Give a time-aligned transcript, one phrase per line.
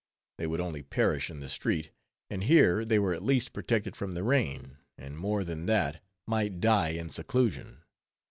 [0.39, 1.91] They would only perish in the street,
[2.27, 6.59] and here they were at least protected from the rain; and more than that, might
[6.59, 7.83] die in seclusion.